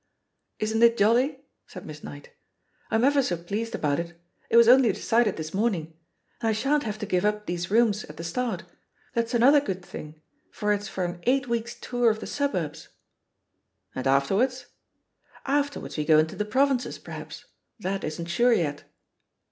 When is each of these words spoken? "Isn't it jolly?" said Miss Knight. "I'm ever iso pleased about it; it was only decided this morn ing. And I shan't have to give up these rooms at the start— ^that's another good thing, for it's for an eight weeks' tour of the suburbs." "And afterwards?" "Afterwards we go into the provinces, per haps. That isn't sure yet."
"Isn't 0.57 0.81
it 0.81 0.97
jolly?" 0.97 1.41
said 1.67 1.85
Miss 1.85 2.03
Knight. 2.03 2.31
"I'm 2.89 3.03
ever 3.03 3.19
iso 3.19 3.37
pleased 3.45 3.75
about 3.75 3.99
it; 3.99 4.19
it 4.49 4.57
was 4.57 4.67
only 4.67 4.91
decided 4.91 5.37
this 5.37 5.53
morn 5.53 5.75
ing. 5.75 5.93
And 6.41 6.47
I 6.49 6.53
shan't 6.53 6.81
have 6.85 6.97
to 7.01 7.05
give 7.05 7.23
up 7.23 7.45
these 7.45 7.69
rooms 7.69 8.03
at 8.05 8.17
the 8.17 8.23
start— 8.23 8.63
^that's 9.15 9.35
another 9.35 9.61
good 9.61 9.85
thing, 9.85 10.19
for 10.49 10.73
it's 10.73 10.87
for 10.87 11.05
an 11.05 11.19
eight 11.27 11.47
weeks' 11.47 11.77
tour 11.79 12.09
of 12.09 12.19
the 12.19 12.25
suburbs." 12.25 12.87
"And 13.93 14.07
afterwards?" 14.07 14.65
"Afterwards 15.45 15.97
we 15.97 16.03
go 16.05 16.17
into 16.17 16.35
the 16.35 16.45
provinces, 16.45 16.97
per 16.97 17.11
haps. 17.11 17.45
That 17.79 18.03
isn't 18.03 18.25
sure 18.25 18.53
yet." 18.53 18.85